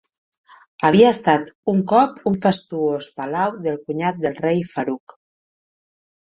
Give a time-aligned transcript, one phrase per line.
[0.87, 5.19] Havia estat un cop un fastuós palau del cunyat del rei Farouk.